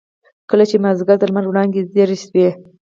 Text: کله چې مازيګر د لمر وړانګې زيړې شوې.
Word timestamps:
کله 0.49 0.63
چې 0.69 0.75
مازيګر 0.83 1.17
د 1.19 1.23
لمر 1.29 1.45
وړانګې 1.47 1.81
زيړې 1.93 2.17
شوې. 2.23 2.47